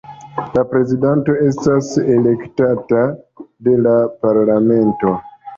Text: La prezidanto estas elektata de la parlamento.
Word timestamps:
La 0.53 0.61
prezidanto 0.71 1.35
estas 1.49 1.91
elektata 2.15 3.05
de 3.69 3.77
la 3.89 3.95
parlamento. 4.25 5.15